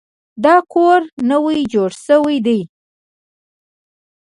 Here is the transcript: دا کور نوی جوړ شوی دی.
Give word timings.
دا 0.43 0.55
کور 0.73 1.01
نوی 1.29 1.59
جوړ 1.73 1.89
شوی 2.05 2.37
دی. 2.47 2.59